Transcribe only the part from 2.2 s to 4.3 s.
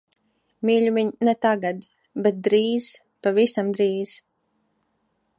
Bet drīz, pavisam drīz.